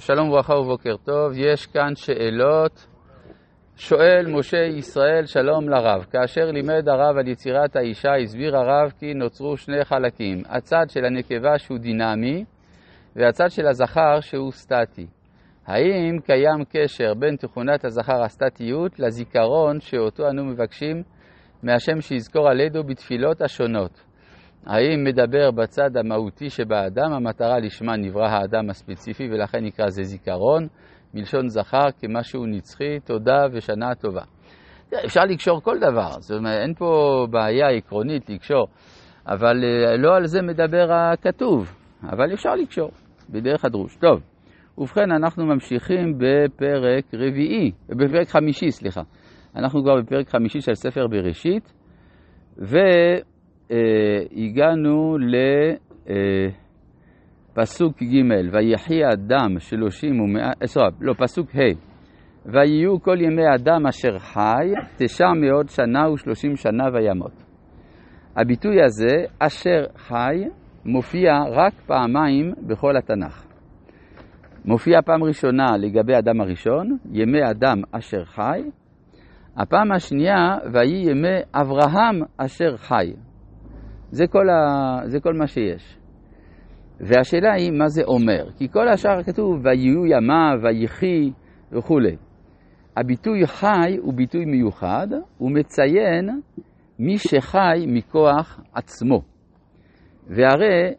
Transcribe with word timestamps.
שלום 0.00 0.28
וברכה 0.28 0.54
ובוקר 0.54 0.96
טוב, 0.96 1.32
יש 1.34 1.66
כאן 1.66 1.92
שאלות. 1.94 2.86
שואל 3.76 4.26
משה 4.28 4.62
ישראל 4.62 5.26
שלום 5.26 5.68
לרב, 5.68 6.04
כאשר 6.04 6.44
לימד 6.44 6.88
הרב 6.88 7.16
על 7.16 7.28
יצירת 7.28 7.76
האישה, 7.76 8.14
הסביר 8.22 8.56
הרב 8.56 8.90
כי 8.98 9.14
נוצרו 9.14 9.56
שני 9.56 9.84
חלקים, 9.84 10.42
הצד 10.48 10.84
של 10.88 11.04
הנקבה 11.04 11.58
שהוא 11.58 11.78
דינמי 11.78 12.44
והצד 13.16 13.50
של 13.50 13.66
הזכר 13.66 14.20
שהוא 14.20 14.52
סטטי. 14.52 15.06
האם 15.66 16.18
קיים 16.24 16.64
קשר 16.68 17.14
בין 17.14 17.36
תכונת 17.36 17.84
הזכר 17.84 18.22
הסטטיות 18.22 18.98
לזיכרון 18.98 19.80
שאותו 19.80 20.28
אנו 20.28 20.44
מבקשים 20.44 21.02
מהשם 21.62 22.00
שיזכור 22.00 22.48
עלינו 22.48 22.84
בתפילות 22.84 23.42
השונות? 23.42 24.04
האם 24.66 25.04
מדבר 25.04 25.50
בצד 25.50 25.96
המהותי 25.96 26.50
שבאדם, 26.50 27.12
המטרה 27.12 27.58
לשמה 27.58 27.96
נברא 27.96 28.26
האדם 28.28 28.70
הספציפי 28.70 29.28
ולכן 29.30 29.64
נקרא 29.64 29.88
זה 29.88 30.02
זיכרון, 30.02 30.66
מלשון 31.14 31.48
זכר 31.48 31.86
כמשהו 32.00 32.46
נצחי, 32.46 33.00
תודה 33.04 33.46
ושנה 33.52 33.94
טובה. 33.94 34.22
אפשר 35.04 35.20
לקשור 35.24 35.60
כל 35.60 35.78
דבר, 35.78 36.10
זאת 36.20 36.38
אומרת, 36.38 36.58
אין 36.62 36.74
פה 36.74 37.26
בעיה 37.30 37.68
עקרונית 37.68 38.30
לקשור, 38.30 38.66
אבל 39.26 39.64
אה, 39.64 39.96
לא 39.96 40.16
על 40.16 40.26
זה 40.26 40.42
מדבר 40.42 40.92
הכתוב, 40.92 41.74
אבל 42.02 42.32
אפשר 42.32 42.54
לקשור 42.54 42.90
בדרך 43.30 43.64
הדרוש. 43.64 43.96
טוב, 43.96 44.20
ובכן, 44.78 45.12
אנחנו 45.12 45.46
ממשיכים 45.46 46.18
בפרק 46.18 47.04
רביעי, 47.14 47.72
בפרק 47.88 48.28
חמישי, 48.28 48.70
סליחה. 48.70 49.02
אנחנו 49.56 49.82
כבר 49.82 50.00
בפרק 50.02 50.28
חמישי 50.28 50.60
של 50.60 50.74
ספר 50.74 51.06
בראשית, 51.06 51.72
ו... 52.58 52.76
אה, 53.70 53.76
הגענו 54.36 55.16
לפסוק 57.56 58.02
ג' 58.02 58.52
ויחי 58.52 59.04
אדם 59.14 59.58
שלושים 59.58 60.20
ומאה, 60.20 60.50
סליחה, 60.64 60.88
לא, 61.00 61.14
פסוק 61.18 61.50
ה' 61.56 61.60
ויהיו 62.46 63.00
כל 63.02 63.20
ימי 63.20 63.54
אדם 63.54 63.86
אשר 63.86 64.18
חי 64.18 64.72
תשע 64.96 65.32
מאות 65.40 65.68
שנה 65.68 66.10
ושלושים 66.10 66.56
שנה 66.56 66.84
וימות. 66.92 67.32
הביטוי 68.36 68.82
הזה, 68.82 69.24
אשר 69.38 69.84
חי, 69.96 70.44
מופיע 70.84 71.32
רק 71.50 71.72
פעמיים 71.86 72.52
בכל 72.66 72.96
התנ"ך. 72.96 73.46
מופיע 74.64 75.02
פעם 75.02 75.24
ראשונה 75.24 75.76
לגבי 75.78 76.18
אדם 76.18 76.40
הראשון, 76.40 76.96
ימי 77.12 77.50
אדם 77.50 77.82
אשר 77.92 78.24
חי, 78.24 78.62
הפעם 79.56 79.92
השנייה, 79.92 80.58
ויהי 80.72 81.10
ימי 81.10 81.38
אברהם 81.54 82.22
אשר 82.36 82.76
חי. 82.76 83.12
זה 84.16 84.26
כל, 84.26 84.48
ה... 84.50 85.00
זה 85.06 85.20
כל 85.20 85.34
מה 85.34 85.46
שיש. 85.46 85.98
והשאלה 87.00 87.52
היא, 87.52 87.72
מה 87.72 87.88
זה 87.88 88.02
אומר? 88.04 88.50
כי 88.58 88.68
כל 88.68 88.88
השאר 88.88 89.22
כתוב, 89.22 89.60
ויהיו 89.64 90.06
ימיו, 90.06 90.58
ויחי 90.62 91.30
וכולי. 91.72 92.16
הביטוי 92.96 93.46
חי 93.46 93.96
הוא 94.00 94.14
ביטוי 94.14 94.44
מיוחד, 94.44 95.06
הוא 95.38 95.50
מציין 95.50 96.40
מי 96.98 97.18
שחי 97.18 97.84
מכוח 97.86 98.60
עצמו. 98.74 99.22
והרי 100.26 100.94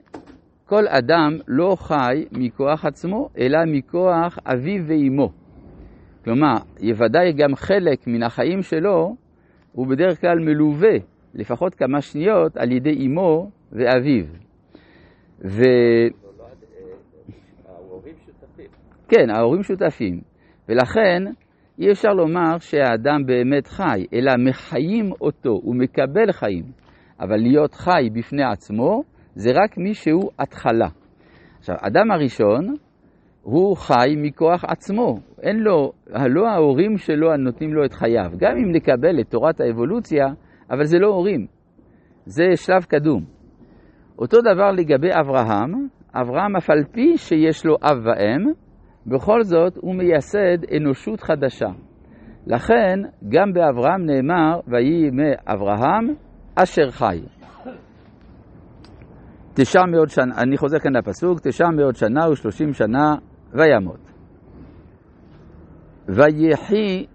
כל 0.66 0.88
אדם 0.88 1.38
לא 1.48 1.76
חי 1.80 2.26
מכוח 2.32 2.86
עצמו, 2.86 3.30
אלא 3.38 3.60
מכוח 3.68 4.40
אביו 4.46 4.84
ואימו. 4.88 5.30
כלומר, 6.24 6.54
ודאי 6.98 7.34
גם 7.34 7.56
חלק 7.56 8.08
מן 8.08 8.24
החיים 8.24 8.62
שלו 8.62 9.16
הוא 9.72 9.88
בדרך 9.88 10.22
כלל 10.22 10.40
מלווה 10.40 10.98
לפחות 11.34 11.76
כמה 11.76 12.02
שניות 12.02 12.58
על 12.58 12.72
ידי 12.72 13.06
אמו 13.06 13.50
ואביו. 13.72 14.26
ו... 15.46 15.62
כן, 19.10 19.30
ההורים 19.30 19.64
שותפים. 19.64 20.22
ולכן 20.70 21.24
אי 21.80 21.92
אפשר 21.92 22.10
לומר 22.10 22.58
שהאדם 22.60 23.26
באמת 23.26 23.68
חי, 23.68 24.06
אלא 24.14 24.32
מחיים 24.50 25.12
אותו, 25.22 25.50
הוא 25.50 25.76
מקבל 25.76 26.32
חיים. 26.32 26.64
אבל 27.20 27.38
להיות 27.38 27.74
חי 27.74 28.10
בפני 28.14 28.44
עצמו 28.44 29.04
זה 29.36 29.50
רק 29.52 29.78
מי 29.78 29.94
שהוא 29.94 30.32
התחלה. 30.40 30.88
עכשיו, 31.58 31.76
אדם 31.82 32.12
הראשון 32.12 32.76
הוא 33.42 33.78
חי 33.78 34.16
מכוח 34.18 34.64
עצמו, 34.66 35.16
אין 35.42 35.60
לו, 35.60 35.92
לא 36.30 36.48
ההורים 36.48 36.98
שלו 36.98 37.34
הנותנים 37.34 37.74
לו 37.74 37.86
את 37.86 37.94
חייו. 37.94 38.32
גם 38.38 38.58
אם 38.58 38.72
נקבל 38.72 39.20
את 39.20 39.30
תורת 39.30 39.62
האבולוציה, 39.62 40.26
אבל 40.72 40.84
זה 40.84 40.98
לא 41.00 41.08
הורים, 41.08 41.48
זה 42.26 42.44
שלב 42.56 42.84
קדום. 42.84 43.24
אותו 44.20 44.38
דבר 44.42 44.72
לגבי 44.72 45.10
אברהם, 45.22 45.88
אברהם 46.16 46.56
אף 46.56 46.70
על 46.70 46.84
פי 46.92 47.18
שיש 47.18 47.66
לו 47.66 47.76
אב 47.84 47.98
ואם, 48.06 48.52
בכל 49.08 49.44
זאת 49.44 49.78
הוא 49.78 49.96
מייסד 49.96 50.74
אנושות 50.78 51.22
חדשה. 51.22 51.70
לכן 52.48 53.00
גם 53.30 53.54
באברהם 53.54 54.06
נאמר, 54.06 54.60
ויהי 54.68 55.08
ימי 55.08 55.32
אברהם 55.48 56.16
אשר 56.56 56.92
חי. 56.92 57.22
תשע 59.54 59.80
מאות 59.92 60.10
שנה, 60.10 60.36
אני 60.38 60.58
חוזר 60.58 60.80
כאן 60.80 60.96
לפסוק, 60.96 61.40
תשע 61.44 61.68
מאות 61.70 61.96
שנה 61.96 62.30
ושלושים 62.30 62.74
שנה 62.74 63.16
וימות. 63.54 64.12
ויחי 66.08 67.06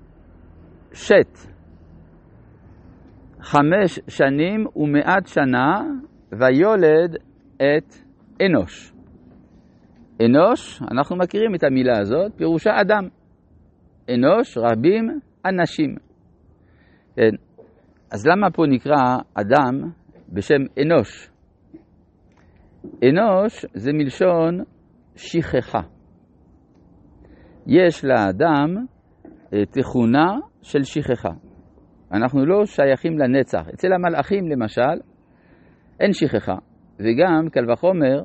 שת 0.92 1.51
חמש 3.42 4.00
שנים 4.08 4.66
ומעט 4.76 5.26
שנה 5.26 5.80
ויולד 6.32 7.16
את 7.56 7.94
אנוש. 8.46 8.92
אנוש, 10.24 10.82
אנחנו 10.90 11.16
מכירים 11.16 11.54
את 11.54 11.64
המילה 11.64 11.98
הזאת, 12.00 12.32
פירושה 12.36 12.70
אדם. 12.80 13.08
אנוש, 14.10 14.58
רבים, 14.58 15.20
אנשים. 15.46 15.96
כן. 17.16 17.36
אז 18.12 18.26
למה 18.26 18.50
פה 18.50 18.62
נקרא 18.68 19.16
אדם 19.34 19.90
בשם 20.28 20.62
אנוש? 20.82 21.30
אנוש 22.84 23.66
זה 23.74 23.92
מלשון 23.92 24.64
שכחה. 25.16 25.80
יש 27.66 28.04
לאדם 28.04 28.86
אה, 29.52 29.66
תכונה 29.66 30.38
של 30.62 30.82
שכחה. 30.82 31.30
אנחנו 32.12 32.46
לא 32.46 32.64
שייכים 32.64 33.18
לנצח. 33.18 33.68
אצל 33.74 33.92
המלאכים 33.92 34.48
למשל, 34.48 35.00
אין 36.00 36.12
שכחה. 36.12 36.56
וגם, 36.98 37.48
קל 37.52 37.70
וחומר, 37.72 38.22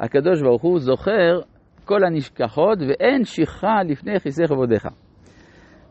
הקדוש 0.00 0.42
ברוך 0.42 0.62
הוא 0.62 0.78
זוכר 0.78 1.40
כל 1.84 2.04
הנשכחות 2.04 2.78
ואין 2.88 3.24
שכחה 3.24 3.82
לפני 3.88 4.20
כיסא 4.20 4.46
כבודיך. 4.46 4.88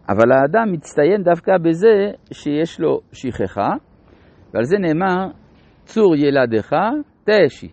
אבל 0.10 0.32
האדם 0.32 0.72
מצטיין 0.72 1.24
דווקא 1.24 1.58
בזה 1.58 2.12
שיש 2.32 2.80
לו 2.80 3.00
שכחה, 3.12 3.70
ועל 4.54 4.64
זה 4.64 4.78
נאמר, 4.78 5.28
צור 5.84 6.16
ילדך 6.16 6.74
תשי. 7.24 7.70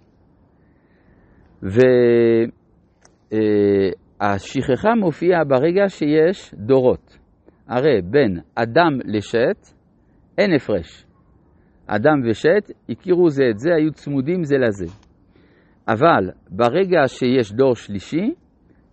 והשכחה 4.21 4.89
אה, 4.89 4.95
מופיעה 4.95 5.45
ברגע 5.45 5.89
שיש 5.89 6.55
דורות. 6.55 7.24
הרי 7.69 8.03
בין 8.03 8.41
אדם 8.55 8.99
לשת 9.05 9.75
אין 10.39 10.55
הפרש. 10.55 11.07
אדם 11.87 12.21
ושת 12.31 12.71
הכירו 12.89 13.31
זה 13.31 13.45
את 13.51 13.59
זה, 13.59 13.75
היו 13.75 13.93
צמודים 13.93 14.45
זה 14.45 14.57
לזה. 14.59 14.87
אבל 15.89 16.31
ברגע 16.51 16.99
שיש 17.07 17.53
דור 17.53 17.75
שלישי, 17.75 18.35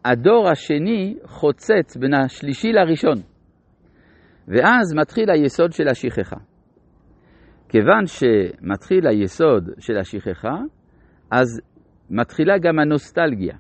הדור 0.06 0.50
השני 0.50 1.16
חוצץ 1.24 1.98
בין 2.00 2.14
השלישי 2.14 2.72
לראשון. 2.72 3.18
ואז 4.48 4.94
מתחיל 4.96 5.32
היסוד 5.32 5.72
של 5.72 5.88
השכחה. 5.88 6.38
כיוון 7.70 8.06
שמתחיל 8.06 9.08
היסוד 9.08 9.70
של 9.80 9.98
השכחה, 9.98 10.56
אז 11.32 11.62
מתחילה 12.10 12.58
גם 12.58 12.80
הנוסטלגיה. 12.80 13.56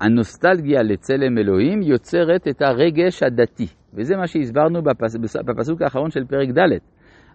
הנוסטלגיה 0.00 0.82
לצלם 0.82 1.38
אלוהים 1.38 1.82
יוצרת 1.82 2.48
את 2.48 2.62
הרגש 2.62 3.22
הדתי, 3.22 3.66
וזה 3.94 4.16
מה 4.16 4.26
שהסברנו 4.26 4.82
בפס... 4.82 5.16
בפסוק 5.46 5.82
האחרון 5.82 6.10
של 6.10 6.24
פרק 6.24 6.48
ד'. 6.48 6.78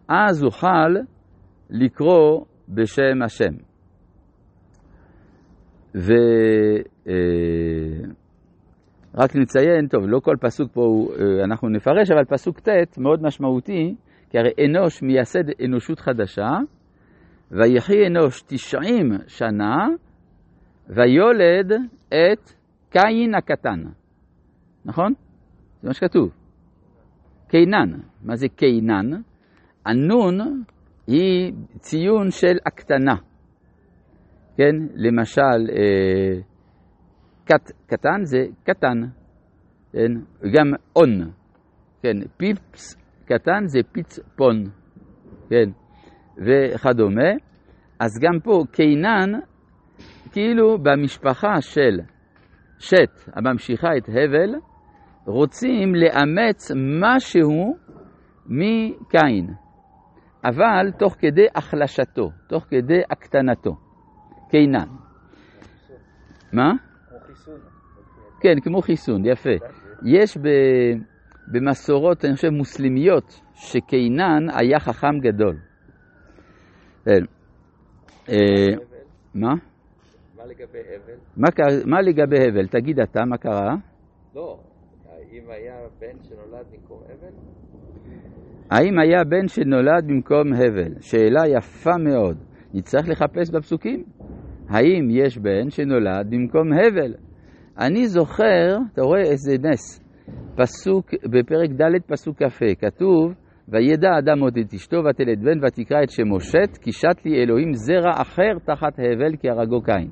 אז 0.08 0.44
אוכל 0.44 0.96
לקרוא 1.70 2.46
בשם 2.70 3.22
השם. 3.26 3.54
ורק 5.96 6.16
אה, 9.36 9.42
נציין, 9.42 9.88
טוב, 9.88 10.04
לא 10.08 10.20
כל 10.20 10.36
פסוק 10.42 10.72
פה 10.74 11.08
אה, 11.20 11.44
אנחנו 11.44 11.70
נפרש, 11.70 12.12
אבל 12.12 12.26
פסוק 12.26 12.60
ט' 12.60 12.98
מאוד 12.98 13.22
משמעותי, 13.24 13.96
כי 14.30 14.38
הרי 14.40 14.52
אנוש 14.66 15.04
מייסד 15.04 15.44
אנושות 15.66 16.00
חדשה, 16.00 16.50
ויחי 17.52 18.08
אנוש 18.08 18.42
תשעים 18.42 19.12
שנה, 19.28 19.88
ויולד 20.90 21.72
את 22.10 22.52
קין 22.90 23.36
הקטן. 23.36 23.84
נכון? 24.86 25.14
זה 25.82 25.88
מה 25.88 25.94
שכתוב. 25.94 26.30
קינן. 27.48 28.00
מה 28.22 28.36
זה 28.36 28.48
קינן? 28.50 29.22
הנון 29.86 30.64
היא 31.08 31.54
ציון 31.80 32.32
של 32.32 32.58
הקטנה. 32.66 33.16
כן? 34.58 34.76
למשל, 34.96 35.70
אה, 35.72 36.42
קט, 37.46 37.72
קטן 37.86 38.24
זה 38.24 38.38
קטן, 38.64 39.02
כן? 39.94 40.12
גם 40.54 40.74
און, 40.96 41.32
כן? 42.02 42.18
פיפס 42.38 42.96
קטן 43.26 43.66
זה 43.66 43.80
פיצפון, 43.92 44.64
כן? 45.50 45.70
וכדומה. 46.38 47.32
אז 48.00 48.20
גם 48.22 48.40
פה 48.40 48.64
קינן, 48.72 49.40
כאילו 50.32 50.78
במשפחה 50.78 51.62
של 51.62 52.00
שת 52.80 53.30
הממשיכה 53.34 53.88
את 53.98 54.10
הבל, 54.10 54.56
רוצים 55.26 55.96
לאמץ 55.96 56.72
משהו 57.02 57.78
מקין, 58.46 59.54
אבל 60.46 60.92
תוך 61.00 61.16
כדי 61.20 61.46
החלשתו, 61.56 62.32
תוך 62.48 62.66
כדי 62.70 63.02
הקטנתו. 63.12 63.76
קינן. 64.50 64.88
מה? 66.54 66.72
כן, 68.42 68.60
כמו 68.64 68.82
חיסון, 68.82 69.26
יפה. 69.26 69.50
יש 70.06 70.38
ב, 70.38 70.48
במסורות, 71.48 72.26
אני 72.26 72.36
חושב, 72.36 72.50
מוסלמיות, 72.50 73.42
שקינן 73.54 74.50
היה 74.54 74.80
חכם 74.80 75.20
גדול. 75.20 75.58
אה, 77.08 77.14
הבל? 77.14 77.26
מה? 79.36 79.69
מה 80.40 80.46
לגבי 80.46 80.80
הבל? 80.80 81.20
מה, 81.38 81.48
מה 81.86 82.02
לגבי 82.02 82.48
הבל? 82.48 82.68
תגיד 82.68 83.00
אתה, 83.00 83.26
מה 83.26 83.38
קרה? 83.38 83.76
לא, 84.36 84.60
האם 85.06 85.52
היה 85.52 85.76
בן 86.00 86.24
שנולד 86.24 86.66
במקום 86.72 87.00
הבל? 87.06 87.34
האם 88.72 89.00
היה 89.00 89.24
בן 89.24 89.48
שנולד 89.48 90.08
במקום 90.08 90.54
הבל? 90.54 90.94
שאלה 91.02 91.48
יפה 91.48 91.98
מאוד. 91.98 92.38
נצטרך 92.74 93.10
לחפש 93.10 93.52
בפסוקים. 93.52 94.04
האם 94.70 95.10
יש 95.12 95.38
בן 95.38 95.70
שנולד 95.70 96.28
במקום 96.30 96.74
הבל? 96.74 97.14
אני 97.80 98.08
זוכר, 98.08 98.78
אתה 98.94 99.02
רואה 99.02 99.22
איזה 99.22 99.52
נס, 99.70 100.02
פסוק, 100.56 101.14
בפרק 101.24 101.70
ד' 101.70 102.02
פסוק 102.08 102.44
כ"ה, 102.44 102.76
כתוב, 102.80 103.34
וידע 103.68 104.18
אדם 104.20 104.40
עוד 104.40 104.58
את 104.58 104.74
אשתו 104.74 104.98
ותלד 104.98 105.44
בן 105.44 105.66
ותקרא 105.66 106.04
את 106.04 106.10
שמו 106.10 106.40
שת, 106.40 106.78
כי 106.82 106.92
שת 106.92 107.26
לי 107.26 107.44
אלוהים 107.44 107.74
זרע 107.74 108.12
אחר 108.22 108.54
תחת 108.66 109.00
הבל 109.00 109.36
כי 109.42 109.50
הרגו 109.50 109.82
קין. 109.82 110.10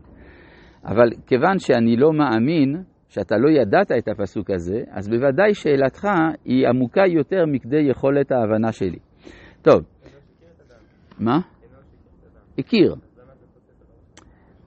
אבל 0.88 1.10
כיוון 1.28 1.60
שאני 1.60 1.98
לא 1.98 2.14
מאמין 2.14 2.84
שאתה 3.10 3.38
לא 3.38 3.50
ידעת 3.50 3.92
את 3.92 4.08
הפסוק 4.08 4.52
הזה, 4.52 4.84
אז 4.92 5.10
בוודאי 5.10 5.54
שאלתך 5.54 6.08
היא 6.46 6.68
עמוקה 6.68 7.02
יותר 7.08 7.46
מכדי 7.46 7.82
יכולת 7.90 8.32
ההבנה 8.32 8.72
שלי. 8.72 9.00
טוב, 9.62 9.82
מה? 11.20 11.40
הכיר. 12.60 12.96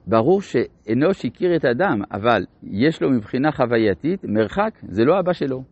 ברור 0.07 0.41
שאנוש 0.41 1.25
הכיר 1.25 1.55
את 1.55 1.65
אדם, 1.65 2.01
אבל 2.11 2.45
יש 2.63 3.01
לו 3.01 3.11
מבחינה 3.11 3.51
חווייתית 3.51 4.23
מרחק, 4.23 4.79
זה 4.81 5.03
לא 5.03 5.19
אבא 5.19 5.33
שלו. 5.33 5.63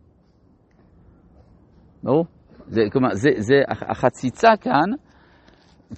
ברור? 2.02 2.24
זה, 2.66 2.82
כלומר, 2.92 3.14
זה, 3.14 3.30
זה, 3.36 3.54
החציצה 3.68 4.48
כאן 4.60 4.90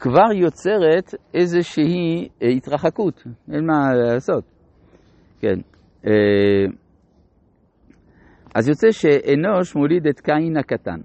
כבר 0.00 0.32
יוצרת 0.34 1.14
איזושהי 1.34 2.28
אה, 2.42 2.48
התרחקות, 2.48 3.22
אין 3.52 3.66
מה 3.66 3.94
לעשות. 3.94 4.44
כן. 5.40 5.60
אה, 6.06 6.64
אז 8.54 8.68
יוצא 8.68 8.90
שאנוש 8.90 9.76
מוליד 9.76 10.06
את 10.06 10.20
קין 10.20 10.56
הקטן. 10.56 11.00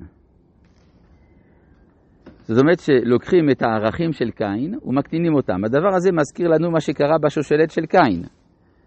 זאת 2.41 2.61
אומרת 2.61 2.79
שלוקחים 2.79 3.49
את 3.49 3.61
הערכים 3.61 4.11
של 4.11 4.31
קין 4.31 4.75
ומקטינים 4.85 5.33
אותם. 5.33 5.65
הדבר 5.65 5.95
הזה 5.95 6.11
מזכיר 6.11 6.47
לנו 6.47 6.71
מה 6.71 6.79
שקרה 6.79 7.17
בשושלת 7.23 7.71
של 7.71 7.85
קין, 7.85 8.23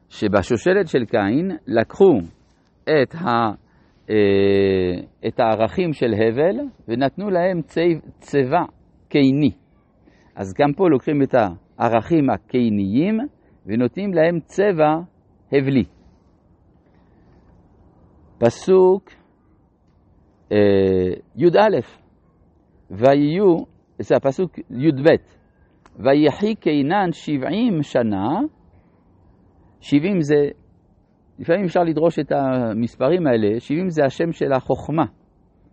שבשושלת 0.08 0.88
של 0.88 1.04
קין 1.04 1.56
לקחו 1.66 2.18
את, 2.82 3.14
ה, 3.14 3.28
אה, 4.10 4.16
את 5.28 5.40
הערכים 5.40 5.92
של 5.92 6.14
הבל 6.14 6.56
ונתנו 6.88 7.30
להם 7.30 7.60
צבע, 8.18 8.62
קיני. 9.08 9.59
אז 10.36 10.54
גם 10.58 10.72
פה 10.72 10.88
לוקחים 10.88 11.22
את 11.22 11.34
הערכים 11.78 12.30
הקיניים 12.30 13.18
ונותנים 13.66 14.14
להם 14.14 14.40
צבע 14.40 15.00
הבלי. 15.52 15.84
פסוק 18.38 19.10
אה, 20.52 21.12
י"א 21.36 21.80
ויהיו, 22.90 23.56
זה 23.98 24.16
הפסוק 24.16 24.58
י"ב, 24.58 25.08
ויחי 25.96 26.54
קינן 26.54 27.12
שבעים 27.12 27.82
שנה, 27.82 28.40
שבעים 29.80 30.20
זה, 30.20 30.48
לפעמים 31.38 31.64
אפשר 31.64 31.80
לדרוש 31.80 32.18
את 32.18 32.32
המספרים 32.32 33.26
האלה, 33.26 33.60
שבעים 33.60 33.90
זה 33.90 34.04
השם 34.04 34.32
של 34.32 34.52
החוכמה, 34.52 35.04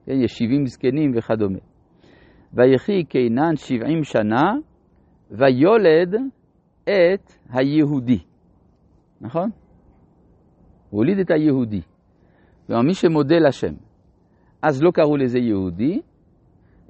כן, 0.06 0.22
יש 0.22 0.32
שבעים 0.32 0.66
זקנים 0.66 1.12
וכדומה. 1.16 1.60
ויחי 2.54 3.04
קינן 3.04 3.56
שבעים 3.56 4.04
שנה, 4.04 4.54
ויולד 5.32 6.16
את 6.84 7.34
היהודי, 7.50 8.20
נכון? 9.22 9.50
הוא 10.90 10.98
הוליד 10.98 11.20
את 11.20 11.32
היהודי. 11.32 11.82
כלומר, 12.68 12.82
מי 12.82 12.94
שמודה 12.94 13.36
לשם. 13.48 13.74
אז 14.62 14.84
לא 14.84 14.92
קראו 14.92 15.18
לזה 15.18 15.40
יהודי, 15.40 16.02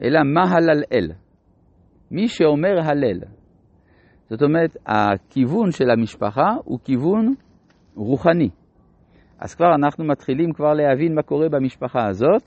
אלא 0.02 0.20
מהלל 0.24 0.84
אל. 0.94 1.12
מי 2.12 2.28
שאומר 2.28 2.80
הלל. 2.84 3.20
זאת 4.30 4.42
אומרת, 4.42 4.78
הכיוון 4.86 5.72
של 5.72 5.90
המשפחה 5.90 6.50
הוא 6.64 6.80
כיוון 6.84 7.34
רוחני. 7.96 8.50
אז 9.40 9.56
כבר 9.56 9.76
אנחנו 9.76 10.06
מתחילים 10.06 10.54
כבר 10.54 10.74
להבין 10.74 11.16
מה 11.16 11.22
קורה 11.22 11.50
במשפחה 11.50 12.08
הזאת, 12.08 12.44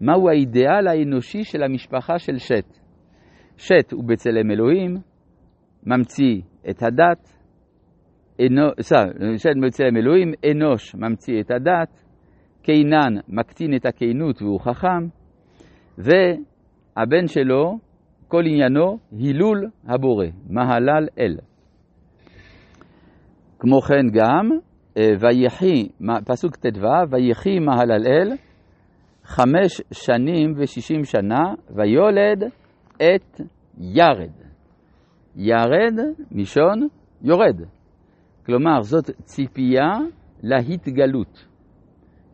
מהו 0.00 0.28
האידיאל 0.28 0.88
האנושי 0.88 1.44
של 1.44 1.62
המשפחה 1.62 2.18
של 2.18 2.38
שת. 2.38 2.78
שת 3.56 3.92
הוא 3.92 4.04
בצלם 4.04 4.50
אלוהים, 4.50 4.96
ממציא 5.86 6.40
את 6.70 6.82
הדת, 6.82 7.40
אנו, 8.40 8.66
שת 9.36 9.56
בצלם 9.66 9.96
אלוהים, 9.96 10.32
אנוש 10.50 10.94
ממציא 10.94 11.40
את 11.40 11.50
הדת, 11.50 12.04
קינן 12.62 13.14
מקטין 13.28 13.76
את 13.76 13.86
הכינות 13.86 14.42
והוא 14.42 14.60
חכם, 14.60 15.06
והבן 15.98 17.26
שלו, 17.26 17.78
כל 18.28 18.42
עניינו 18.46 18.98
הילול 19.12 19.66
הבורא, 19.86 20.26
מהלל 20.50 21.08
אל. 21.18 21.36
כמו 23.58 23.80
כן 23.80 24.06
גם, 24.12 24.50
ויחי, 25.20 25.88
פסוק 26.26 26.56
ט"ו, 26.56 26.86
ויחי 27.10 27.58
מהלל 27.58 28.06
אל 28.06 28.32
חמש 29.30 29.82
שנים 29.92 30.54
ושישים 30.56 31.04
שנה, 31.04 31.54
ויולד 31.76 32.44
את 32.96 33.40
ירד. 33.78 34.32
ירד, 35.36 35.94
מישון, 36.30 36.88
יורד. 37.22 37.60
כלומר, 38.46 38.80
זאת 38.80 39.10
ציפייה 39.22 39.90
להתגלות. 40.42 41.46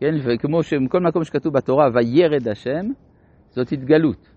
כן, 0.00 0.14
וכמו 0.24 0.62
שבכל 0.62 1.00
מקום 1.00 1.24
שכתוב 1.24 1.52
בתורה, 1.54 1.88
וירד 1.94 2.48
השם, 2.48 2.86
זאת 3.50 3.72
התגלות. 3.72 4.30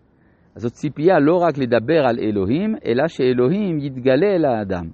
אז 0.55 0.61
זאת 0.61 0.73
ציפייה 0.73 1.19
לא 1.19 1.35
רק 1.35 1.57
לדבר 1.57 2.05
על 2.07 2.19
אלוהים, 2.19 2.75
אלא 2.85 3.07
שאלוהים 3.07 3.79
יתגלה 3.79 4.27
אל 4.35 4.45
האדם. 4.45 4.85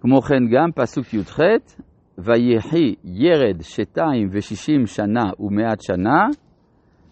כמו 0.00 0.20
כן 0.20 0.46
גם 0.52 0.72
פסוק 0.74 1.14
י"ח, 1.14 1.40
ויחי 2.18 2.94
ירד 3.04 3.60
שתיים 3.60 4.28
ושישים 4.32 4.86
שנה 4.86 5.24
ומעט 5.40 5.80
שנה, 5.80 6.26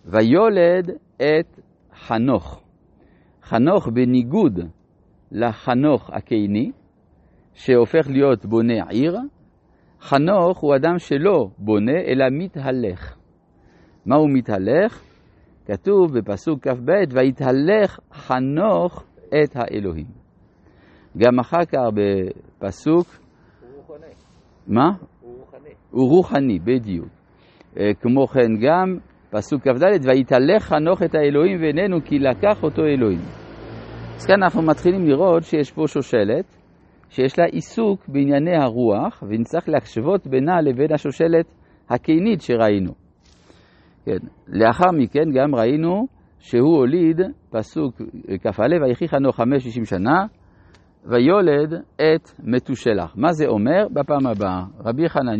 ויולד 0.04 0.90
את 1.16 1.61
חנוך. 1.94 2.62
חנוך 3.42 3.88
בניגוד 3.88 4.61
לחנוך 5.32 6.11
הקיני, 6.12 6.70
שהופך 7.54 8.08
להיות 8.08 8.46
בונה 8.46 8.84
עיר, 8.88 9.16
חנוך 10.00 10.58
הוא 10.58 10.76
אדם 10.76 10.99
שלא 10.99 11.49
בונה, 11.58 12.00
אלא 12.06 12.25
מתהלך. 12.30 13.16
מה 14.06 14.16
הוא 14.16 14.30
מתהלך? 14.32 15.04
כתוב 15.66 16.18
בפסוק 16.18 16.68
כ"ב, 16.68 16.90
ויתהלך 17.14 18.00
חנוך 18.12 19.04
את 19.28 19.56
האלוהים. 19.56 20.06
גם 21.18 21.38
אחר 21.38 21.64
כך 21.64 21.80
בפסוק... 21.94 23.23
מה? 24.66 24.90
הוא 25.21 25.38
רוחני. 25.38 25.71
הוא 25.90 26.09
רוחני, 26.09 26.59
בדיוק. 26.59 27.09
כמו 28.00 28.26
כן 28.26 28.66
גם 28.66 28.99
פסוק 29.30 29.62
כ"ד, 29.62 30.06
ויתהלך 30.06 30.62
חנוך 30.62 31.02
את 31.02 31.14
האלוהים 31.14 31.61
ואיננו 31.62 32.04
כי 32.04 32.18
לקח 32.18 32.62
אותו 32.62 32.83
אלוהים. 32.85 33.21
אז 34.16 34.26
כאן 34.26 34.42
אנחנו 34.42 34.62
מתחילים 34.62 35.06
לראות 35.06 35.42
שיש 35.42 35.73
פה 35.73 35.83
שושלת, 35.87 36.56
שיש 37.09 37.38
לה 37.38 37.44
עיסוק 37.44 38.09
בענייני 38.09 38.56
הרוח, 38.56 39.23
ונצטרך 39.28 39.68
להשוות 39.68 40.26
בינה 40.26 40.61
לבין 40.61 40.92
השושלת 40.92 41.47
הקינית 41.90 42.40
שראינו. 42.40 42.92
כן. 44.04 44.18
לאחר 44.49 44.90
מכן 44.92 45.30
גם 45.35 45.54
ראינו 45.54 46.06
שהוא 46.38 46.76
הוליד, 46.76 47.21
פסוק 47.50 47.94
כ"א, 48.42 48.83
ויחי 48.83 49.09
חנוך 49.09 49.37
חמש 49.37 49.62
שישים 49.62 49.85
שנה, 49.85 50.26
ויולד 51.06 51.75
את 51.96 52.30
מתושלח. 52.44 53.12
מה 53.16 53.32
זה 53.32 53.46
אומר? 53.46 53.87
בפעם 53.92 54.26
הבאה. 54.26 54.64
רבי 54.84 55.08
חנניה 55.08 55.34